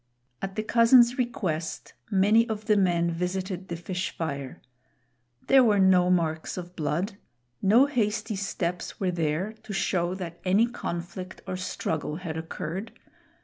[0.41, 4.59] At the cousin's request, many of the men visited the fish fire.
[5.45, 7.17] There were no marks of blood.
[7.61, 12.93] No hasty steps were there to show that any conflict or struggle had occurred.